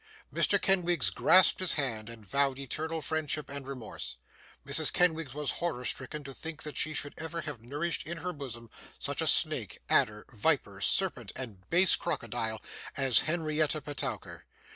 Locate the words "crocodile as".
11.95-13.19